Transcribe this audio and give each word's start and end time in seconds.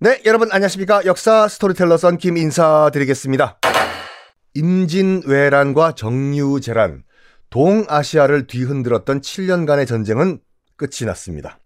네, 0.00 0.22
여러분 0.26 0.48
안녕하십니까? 0.52 1.06
역사 1.06 1.48
스토리텔러 1.48 1.96
썬킴 1.96 2.36
인사드리겠습니다. 2.36 3.58
임진왜란과 4.54 5.96
정유재란, 5.96 7.02
동아시아를 7.50 8.46
뒤흔들었던 8.46 9.20
7년간의 9.20 9.88
전쟁은 9.88 10.38
끝이 10.76 11.04
났습니다. 11.04 11.58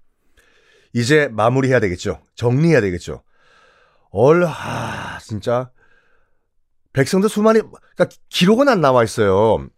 이제 0.94 1.28
마무리해야 1.30 1.78
되겠죠. 1.80 2.22
정리해야 2.34 2.80
되겠죠. 2.80 3.22
얼, 4.10 4.46
하, 4.46 5.18
진짜. 5.18 5.70
백성들 6.94 7.28
수많이, 7.28 7.60
그러니까 7.60 8.16
기록은 8.30 8.66
안 8.70 8.80
나와 8.80 9.04
있어요. 9.04 9.68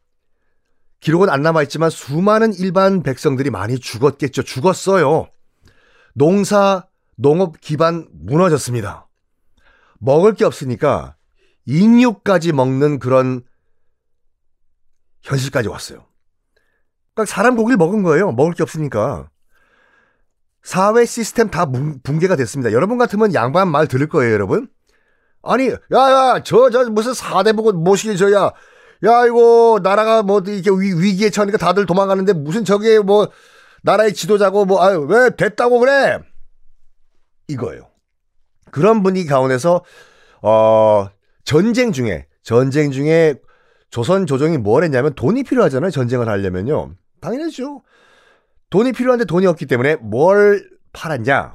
기록은 1.01 1.29
안 1.29 1.43
남아 1.43 1.65
있지만 1.65 1.91
수많은 1.91 2.55
일반 2.55 3.03
백성들이 3.03 3.51
많이 3.51 3.81
죽었겠죠. 3.81 4.45
죽었어요. 4.45 5.29
농사, 6.15 6.87
농업 7.17 7.61
기반 7.61 8.09
무너졌습니다. 8.13 9.09
먹을 9.99 10.35
게 10.35 10.45
없으니까 10.45 11.17
인육까지 11.67 12.53
먹는 12.53 12.99
그런 12.99 13.43
현실까지 15.23 15.69
왔어요. 15.69 16.07
그러니까 17.15 17.33
사람 17.33 17.57
고기를 17.57 17.77
먹은 17.77 18.03
거예요. 18.03 18.33
먹을 18.33 18.53
게 18.53 18.63
없으니까. 18.63 19.31
사회 20.63 21.05
시스템 21.05 21.51
다 21.51 21.67
붕괴가 22.03 22.37
됐습니다. 22.37 22.73
여러분 22.73 22.99
같으면 22.99 23.35
양반 23.35 23.71
말 23.71 23.87
들을 23.87 24.09
거예요, 24.09 24.33
여러분. 24.33 24.69
아니, 25.43 25.69
야, 25.69 25.77
야, 25.93 26.43
저, 26.43 26.71
저, 26.71 26.89
무슨 26.91 27.13
사대 27.13 27.53
보고 27.53 27.73
모시기 27.73 28.17
저야. 28.17 28.51
야, 29.05 29.27
이거, 29.27 29.79
나라가 29.83 30.23
뭐, 30.23 30.41
이렇게 30.41 30.71
위, 30.71 31.15
기에 31.15 31.29
처하니까 31.29 31.59
다들 31.59 31.85
도망가는데 31.85 32.33
무슨 32.33 32.65
저게 32.65 32.99
뭐, 32.99 33.29
나라의 33.83 34.15
지도자고 34.15 34.65
뭐, 34.65 34.83
아유, 34.83 35.01
왜 35.09 35.37
됐다고 35.37 35.81
그래? 35.81 36.19
이거예요. 37.49 37.89
그런 38.71 39.03
분위기 39.03 39.29
가운데서 39.29 39.85
어 40.43 41.09
전쟁 41.45 41.93
중에 41.93 42.27
전쟁 42.43 42.91
중에 42.91 43.37
조선 43.91 44.27
조정이 44.27 44.59
뭘 44.59 44.85
했냐면 44.85 45.15
돈이 45.15 45.45
필요하잖아요. 45.45 45.91
전쟁을 45.91 46.29
하려면요. 46.29 46.95
당연하죠. 47.21 47.83
돈이 48.71 48.93
필요한데 48.93 49.25
돈이 49.25 49.47
없기 49.47 49.67
때문에 49.67 49.97
뭘 49.97 50.69
팔았냐? 50.93 51.55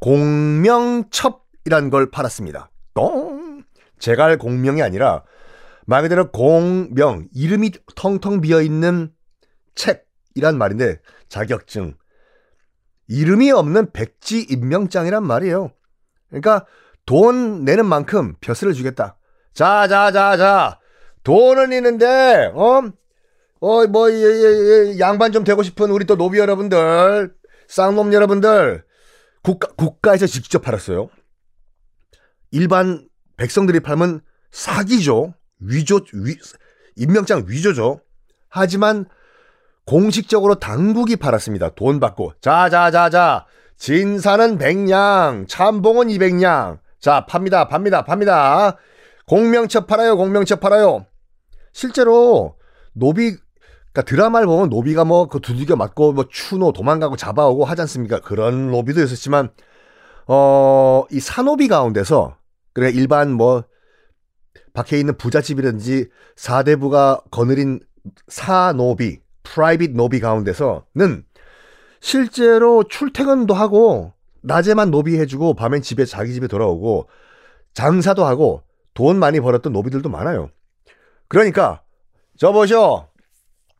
공명첩이란 0.00 1.90
걸 1.90 2.10
팔았습니다. 2.10 2.70
똥! 2.94 3.62
제갈 3.98 4.38
공명이 4.38 4.82
아니라 4.82 5.24
말 5.86 6.02
그대로 6.02 6.30
공명, 6.30 7.28
이름이 7.34 7.72
텅텅 7.94 8.40
비어 8.40 8.62
있는 8.62 9.12
책이란 9.74 10.56
말인데 10.56 11.00
자격증, 11.28 11.94
이름이 13.08 13.50
없는 13.50 13.92
백지 13.92 14.46
임명장이란 14.50 15.24
말이에요. 15.24 15.72
그러니까 16.28 16.66
돈 17.06 17.64
내는 17.64 17.86
만큼 17.86 18.34
벼슬을 18.40 18.72
주겠다. 18.72 19.16
자, 19.52 19.86
자, 19.88 20.10
자, 20.10 20.36
자. 20.36 20.80
돈은 21.22 21.72
있는데, 21.72 22.50
어? 22.54 22.82
어, 23.60 23.86
뭐, 23.86 24.10
예, 24.10 24.16
예, 24.16 24.94
예, 24.94 24.98
양반 24.98 25.32
좀 25.32 25.42
되고 25.42 25.62
싶은 25.62 25.90
우리 25.90 26.04
또 26.04 26.16
노비 26.16 26.38
여러분들, 26.38 27.34
쌍놈 27.68 28.12
여러분들, 28.12 28.84
국가, 29.42 29.68
국가에서 29.68 30.26
직접 30.26 30.60
팔았어요. 30.60 31.08
일반 32.50 33.08
백성들이 33.36 33.80
팔면 33.80 34.20
사기죠. 34.50 35.34
위조, 35.60 36.00
위, 36.12 36.36
임명장 36.96 37.44
위조죠. 37.48 38.00
하지만 38.48 39.06
공식적으로 39.86 40.56
당국이 40.56 41.16
팔았습니다. 41.16 41.70
돈 41.70 42.00
받고. 42.00 42.32
자, 42.40 42.68
자, 42.70 42.90
자, 42.90 43.10
자. 43.10 43.46
진사는 43.76 44.56
100냥, 44.58 45.48
참봉은 45.48 46.08
200냥. 46.08 46.78
자, 47.00 47.26
팝니다, 47.26 47.68
팝니다, 47.68 48.04
팝니다. 48.04 48.76
공명첩 49.26 49.86
팔아요, 49.86 50.16
공명첩 50.16 50.60
팔아요. 50.60 51.06
실제로 51.72 52.56
노비, 52.92 53.36
그러니까 53.92 54.02
드라마를 54.02 54.46
보면 54.46 54.70
노비가 54.70 55.04
뭐 55.04 55.26
그 55.26 55.40
두들겨 55.40 55.76
맞고 55.76 56.12
뭐 56.12 56.26
추노 56.30 56.72
도망가고 56.72 57.16
잡아오고 57.16 57.64
하지 57.64 57.82
않습니까? 57.82 58.20
그런 58.20 58.70
노비도 58.70 59.02
있었지만, 59.02 59.50
어, 60.28 61.04
이 61.10 61.20
사노비 61.20 61.68
가운데서, 61.68 62.36
그래, 62.72 62.90
일반 62.90 63.32
뭐, 63.32 63.64
밖에 64.72 64.98
있는 64.98 65.16
부잣집이라든지 65.16 66.08
사대부가 66.36 67.20
거느린 67.30 67.80
사노비, 68.28 69.20
private 69.44 69.92
노비 69.92 70.18
가운데서는 70.20 71.24
실제로 72.00 72.84
출퇴근도 72.84 73.54
하고 73.54 74.12
낮에만 74.42 74.90
노비 74.90 75.18
해주고 75.18 75.54
밤엔 75.54 75.82
집에 75.82 76.04
자기 76.04 76.34
집에 76.34 76.48
돌아오고 76.48 77.08
장사도 77.72 78.24
하고 78.24 78.62
돈 78.92 79.18
많이 79.18 79.40
벌었던 79.40 79.72
노비들도 79.72 80.08
많아요. 80.08 80.50
그러니까 81.28 81.82
저 82.36 82.52
보쇼 82.52 83.06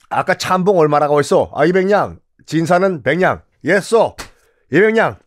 아까 0.09 0.35
참봉 0.35 0.79
얼마라고 0.79 1.19
했어? 1.19 1.51
아 1.55 1.67
200냥. 1.67 2.21
진사는 2.47 3.03
100냥. 3.03 3.43
예쏘 3.65 4.17
200냥. 4.73 5.19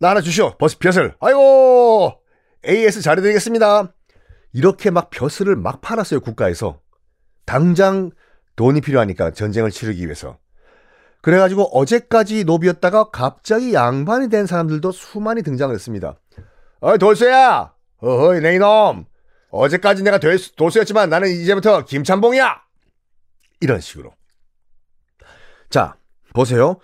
나 0.00 0.10
하나 0.10 0.20
주시오. 0.20 0.56
버스 0.58 0.78
벼슬. 0.78 1.14
아이고! 1.20 2.14
AS 2.66 3.02
잘해드리겠습니다. 3.02 3.92
이렇게 4.52 4.90
막 4.90 5.10
벼슬을 5.10 5.56
막 5.56 5.80
팔았어요 5.80 6.20
국가에서. 6.20 6.80
당장 7.46 8.10
돈이 8.56 8.80
필요하니까 8.80 9.32
전쟁을 9.32 9.70
치르기 9.70 10.04
위해서. 10.04 10.38
그래가지고 11.22 11.76
어제까지 11.78 12.44
노비였다가 12.44 13.10
갑자기 13.10 13.72
양반이 13.72 14.28
된 14.28 14.46
사람들도 14.46 14.92
수많이 14.92 15.42
등장을 15.42 15.74
했습니다. 15.74 16.20
어이 16.80 16.98
돌쇠야! 16.98 17.72
어허이 17.98 18.40
내 18.40 18.56
이놈! 18.56 19.06
어제까지 19.50 20.02
내가 20.02 20.18
돌쇠였지만 20.18 21.08
나는 21.08 21.30
이제부터 21.30 21.84
김참봉이야! 21.84 22.60
이런 23.60 23.80
식으로. 23.80 24.12
자, 25.70 25.96
보세요. 26.34 26.76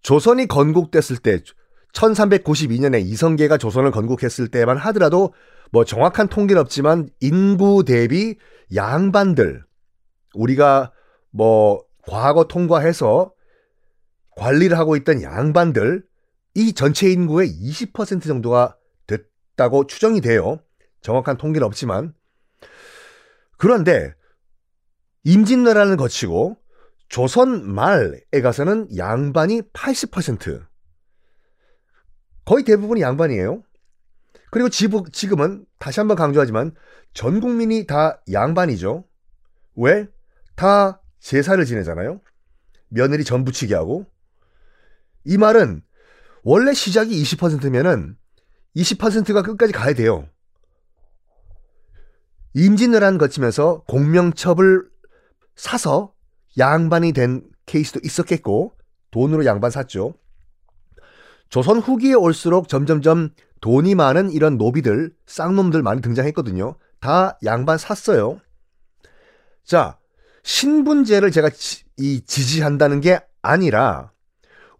조선이 0.00 0.46
건국됐을 0.46 1.18
때 1.18 1.40
1392년에 1.92 3.02
이성계가 3.04 3.58
조선을 3.58 3.90
건국했을 3.90 4.48
때만 4.48 4.78
하더라도 4.78 5.34
뭐 5.70 5.84
정확한 5.84 6.28
통계는 6.28 6.60
없지만 6.62 7.08
인구 7.20 7.84
대비 7.84 8.36
양반들 8.74 9.64
우리가 10.34 10.91
뭐 11.32 11.84
과거 12.06 12.44
통과해서 12.44 13.32
관리를 14.36 14.78
하고 14.78 14.96
있던 14.96 15.22
양반들 15.22 16.04
이 16.54 16.72
전체 16.72 17.10
인구의 17.10 17.48
20% 17.48 18.22
정도가 18.22 18.76
됐다고 19.06 19.86
추정이 19.86 20.20
돼요. 20.20 20.60
정확한 21.00 21.36
통계는 21.36 21.66
없지만 21.66 22.14
그런데 23.58 24.14
임진왜란을 25.24 25.96
거치고 25.96 26.56
조선 27.08 27.70
말에 27.70 28.40
가서는 28.42 28.96
양반이 28.96 29.62
80% 29.72 30.64
거의 32.44 32.64
대부분이 32.64 33.00
양반이에요. 33.02 33.62
그리고 34.50 34.68
지금은 34.68 35.64
다시 35.78 36.00
한번 36.00 36.16
강조하지만 36.16 36.74
전 37.14 37.40
국민이 37.40 37.86
다 37.86 38.22
양반이죠. 38.30 39.04
왜? 39.76 40.08
다 40.56 41.01
제사를 41.22 41.64
지내잖아요. 41.64 42.20
며느리 42.88 43.24
전부치기 43.24 43.72
하고. 43.72 44.06
이 45.24 45.38
말은 45.38 45.82
원래 46.42 46.74
시작이 46.74 47.22
20%면은 47.22 48.16
20%가 48.76 49.42
끝까지 49.42 49.72
가야 49.72 49.94
돼요. 49.94 50.28
임진왜란 52.54 53.16
거치면서 53.18 53.84
공명첩을 53.86 54.90
사서 55.54 56.12
양반이 56.58 57.12
된 57.12 57.48
케이스도 57.66 58.00
있었겠고 58.02 58.74
돈으로 59.10 59.46
양반 59.46 59.70
샀죠. 59.70 60.14
조선 61.48 61.78
후기에 61.78 62.14
올수록 62.14 62.68
점점점 62.68 63.30
돈이 63.60 63.94
많은 63.94 64.32
이런 64.32 64.58
노비들, 64.58 65.14
쌍놈들 65.26 65.82
많이 65.82 66.02
등장했거든요. 66.02 66.76
다 66.98 67.38
양반 67.44 67.78
샀어요. 67.78 68.40
자, 69.64 69.98
신분제를 70.42 71.30
제가 71.30 71.50
지, 71.50 71.84
이 71.98 72.22
지지한다는 72.24 73.00
게 73.00 73.20
아니라 73.42 74.12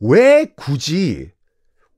왜 0.01 0.53
굳이 0.57 1.31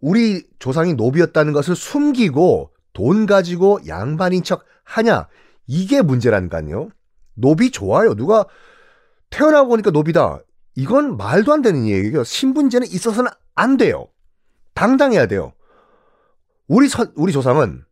우리 0.00 0.44
조상이 0.58 0.94
노비였다는 0.94 1.52
것을 1.52 1.75
숨기고 1.75 2.70
돈 2.93 3.26
가지고 3.26 3.81
양반인 3.87 4.43
척 4.43 4.64
하냐? 4.84 5.28
이게 5.66 6.02
문제라니까요. 6.02 6.90
노비 7.34 7.70
좋아요. 7.70 8.14
누가 8.14 8.44
태어나고 9.31 9.69
보니까 9.69 9.90
노비다. 9.90 10.40
이건 10.76 11.16
말도 11.16 11.52
안 11.52 11.62
되는 11.62 11.87
얘기예요. 11.87 12.22
신분제는 12.25 12.87
있어서는 12.88 13.31
안 13.55 13.76
돼요. 13.76 14.08
당당해야 14.75 15.26
돼요. 15.26 15.52
우리 16.66 16.88
선, 16.88 17.12
우리 17.16 17.32
조상은 17.32 17.84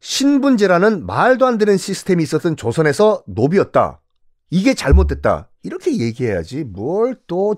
신분제라는 0.00 1.06
말도 1.06 1.46
안 1.46 1.58
되는 1.58 1.76
시스템이 1.76 2.22
있었던 2.22 2.56
조선에서 2.56 3.24
노비였다. 3.26 4.00
이게 4.50 4.74
잘못됐다. 4.74 5.50
이렇게 5.62 5.98
얘기해야지. 5.98 6.64
뭘 6.64 7.16
또 7.26 7.56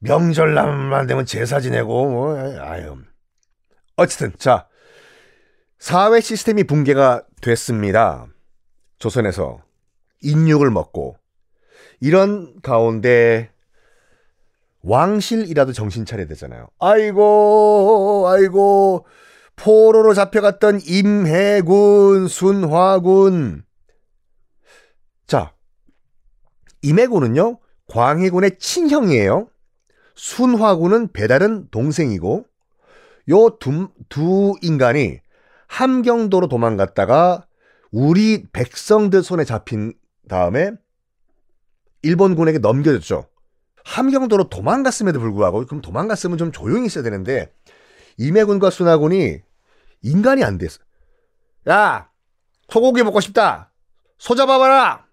명절날만 0.00 1.06
되면 1.06 1.24
제사 1.24 1.60
지내고 1.60 2.10
뭐 2.10 2.36
아유. 2.36 2.96
어쨌든 3.96 4.32
자 4.36 4.66
사회 5.78 6.20
시스템이 6.20 6.64
붕괴가 6.64 7.22
됐습니다. 7.40 8.26
조선에서 8.98 9.62
인육을 10.22 10.70
먹고 10.70 11.16
이런 12.00 12.60
가운데 12.62 13.50
왕실이라도 14.82 15.72
정신 15.72 16.04
차려야 16.04 16.26
되잖아요. 16.26 16.66
아이고, 16.80 18.26
아이고, 18.28 19.06
포로로 19.54 20.12
잡혀갔던 20.12 20.80
임해군, 20.84 22.26
순화군. 22.26 23.64
자, 25.28 25.54
임해군은요, 26.82 27.58
광해군의 27.88 28.58
친형이에요. 28.58 29.48
순화군은 30.14 31.12
배다른 31.12 31.68
동생이고, 31.70 32.44
요 33.30 33.56
두, 33.58 33.88
두 34.08 34.54
인간이 34.62 35.20
함경도로 35.68 36.48
도망갔다가 36.48 37.46
우리 37.90 38.44
백성들 38.52 39.22
손에 39.22 39.44
잡힌 39.44 39.94
다음에 40.28 40.72
일본군에게 42.02 42.58
넘겨졌죠. 42.58 43.26
함경도로 43.84 44.48
도망갔음에도 44.48 45.20
불구하고 45.20 45.64
그럼 45.66 45.80
도망갔으면 45.80 46.38
좀 46.38 46.52
조용히 46.52 46.86
있어야 46.86 47.02
되는데 47.02 47.52
임해군과 48.16 48.70
순하군이 48.70 49.40
인간이 50.02 50.44
안 50.44 50.58
됐어. 50.58 50.80
야 51.68 52.10
소고기 52.68 53.02
먹고 53.02 53.20
싶다. 53.20 53.72
소 54.18 54.34
잡아봐라. 54.34 55.06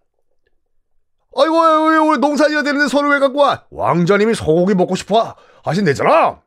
아이고 1.36 1.62
아이고 1.62 2.18
농사지어야 2.18 2.64
되는데 2.64 2.88
소를 2.88 3.12
왜 3.12 3.20
갖고 3.20 3.40
와? 3.40 3.66
왕자님이 3.70 4.34
소고기 4.36 4.74
먹고 4.76 4.96
싶어 4.96 5.36
하신대잖아. 5.64 6.42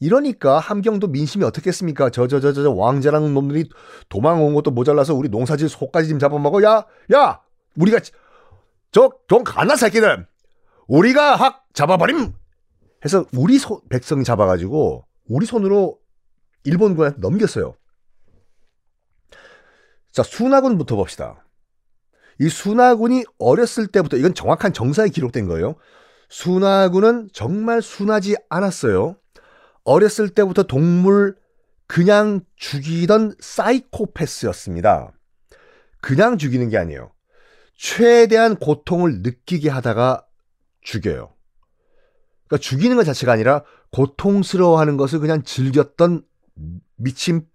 이러니까 0.00 0.58
함경도 0.58 1.08
민심이 1.08 1.44
어떻겠습니까? 1.44 2.10
저 2.10 2.26
저 2.26 2.40
저 2.40 2.52
저 2.52 2.70
왕자랑 2.70 3.34
놈들이 3.34 3.68
도망 4.08 4.42
온 4.44 4.54
것도 4.54 4.70
모자라서 4.70 5.14
우리 5.14 5.28
농사지 5.28 5.68
소까지 5.68 6.08
좀 6.08 6.18
잡아먹어. 6.18 6.62
야, 6.62 6.86
야, 7.12 7.40
우리가 7.76 8.00
저좀 8.92 9.44
가나 9.44 9.76
새끼들 9.76 10.26
우리가 10.88 11.36
확 11.36 11.64
잡아버림 11.74 12.32
해서 13.04 13.24
우리 13.34 13.58
소, 13.58 13.82
백성이 13.88 14.24
잡아가지고 14.24 15.04
우리 15.28 15.46
손으로 15.46 15.98
일본군한테 16.64 17.20
넘겼어요. 17.20 17.74
자 20.10 20.22
순하군부터 20.22 20.96
봅시다. 20.96 21.44
이 22.40 22.48
순하군이 22.48 23.24
어렸을 23.38 23.86
때부터 23.86 24.16
이건 24.16 24.32
정확한 24.32 24.72
정사에 24.72 25.10
기록된 25.10 25.46
거예요. 25.46 25.76
순하군은 26.30 27.28
정말 27.34 27.82
순하지 27.82 28.36
않았어요. 28.48 29.16
어렸을 29.84 30.30
때부터 30.30 30.62
동물 30.62 31.36
그냥 31.86 32.40
죽이던 32.56 33.34
사이코패스였습니다. 33.40 35.12
그냥 36.00 36.38
죽이는 36.38 36.70
게 36.70 36.78
아니에요. 36.78 37.12
최대한 37.76 38.56
고통을 38.56 39.20
느끼게 39.20 39.68
하다가 39.68 40.24
죽여요. 40.80 41.34
그러니까 42.46 42.62
죽이는 42.62 42.96
것 42.96 43.04
자체가 43.04 43.32
아니라 43.32 43.64
고통스러워하는 43.92 44.96
것을 44.96 45.18
그냥 45.18 45.42
즐겼던 45.42 46.22
미친 46.96 47.46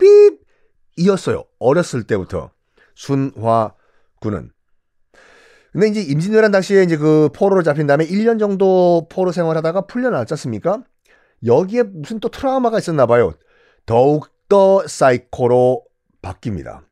삐이었어요. 0.95 1.45
어렸을 1.57 2.03
때부터 2.03 2.51
순화군은. 2.93 4.54
근데 5.75 5.89
이제 5.89 6.01
임진왜란 6.01 6.51
당시에 6.51 6.83
이제 6.83 6.95
그 6.95 7.27
포로로 7.35 7.61
잡힌 7.61 7.85
다음에 7.85 8.05
1년 8.07 8.39
정도 8.39 9.07
포로 9.11 9.33
생활하다가 9.33 9.87
풀려나왔지 9.87 10.33
않습니까? 10.35 10.81
여기에 11.45 11.83
무슨 11.83 12.21
또 12.21 12.29
트라우마가 12.29 12.77
있었나 12.79 13.05
봐요. 13.05 13.33
더욱더 13.85 14.87
사이코로 14.87 15.83
바뀝니다. 16.21 16.85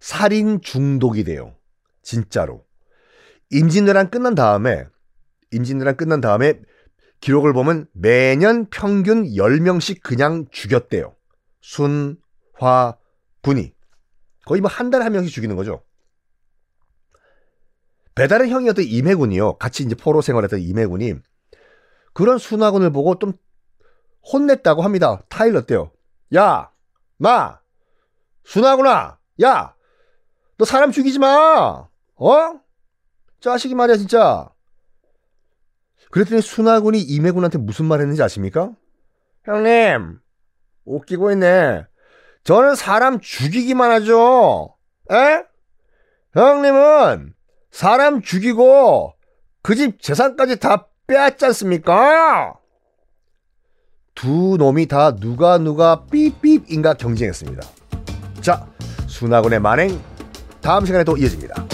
살인 0.00 0.60
중독이 0.60 1.22
돼요. 1.22 1.54
진짜로. 2.02 2.64
임진왜란 3.50 4.10
끝난 4.10 4.34
다음에 4.34 4.86
임진왜란 5.52 5.96
끝난 5.96 6.20
다음에 6.20 6.54
기록을 7.20 7.52
보면 7.52 7.86
매년 7.92 8.66
평균 8.70 9.22
10명씩 9.22 10.02
그냥 10.02 10.46
죽였대요. 10.50 11.14
순 11.60 12.18
화 12.54 12.96
군이. 13.42 13.72
거의 14.46 14.60
뭐 14.60 14.68
한 14.68 14.90
달에 14.90 15.04
한 15.04 15.12
명씩 15.12 15.32
죽이는 15.32 15.54
거죠. 15.54 15.84
배달의 18.14 18.50
형이었던 18.50 18.84
임해군이요. 18.84 19.58
같이 19.58 19.82
이제 19.82 19.94
포로 19.94 20.20
생활했던 20.20 20.60
임해군이 20.60 21.14
그런 22.12 22.38
순화군을 22.38 22.92
보고 22.92 23.18
좀 23.18 23.32
혼냈다고 24.32 24.82
합니다. 24.82 25.22
타일렀대요. 25.28 25.90
야, 26.34 26.70
마, 27.16 27.58
순화군아, 28.44 29.18
야, 29.42 29.74
너 30.56 30.64
사람 30.64 30.92
죽이지 30.92 31.18
마. 31.18 31.88
어? 32.16 32.60
자식이 33.40 33.74
말이야 33.74 33.96
진짜. 33.96 34.48
그랬더니 36.10 36.40
순하군이 36.40 37.00
임해군한테 37.00 37.58
무슨 37.58 37.86
말 37.86 38.00
했는지 38.00 38.22
아십니까? 38.22 38.72
형님, 39.44 40.20
웃기고 40.84 41.32
있네. 41.32 41.86
저는 42.44 42.76
사람 42.76 43.20
죽이기만 43.20 43.90
하죠. 43.90 44.76
에? 45.10 45.44
형님은 46.34 47.34
사람 47.78 48.22
죽이고 48.22 49.14
그 49.60 49.74
집 49.74 50.00
재산까지 50.00 50.60
다 50.60 50.86
빼앗지 51.08 51.44
않습니까? 51.46 52.54
두 54.14 54.54
놈이 54.56 54.86
다 54.86 55.16
누가 55.16 55.58
누가 55.58 56.04
삐삐인가 56.04 56.94
경쟁했습니다. 56.94 57.66
자, 58.40 58.64
순하군의 59.08 59.58
만행 59.58 60.00
다음 60.60 60.86
시간에 60.86 61.02
또 61.02 61.16
이어집니다. 61.16 61.66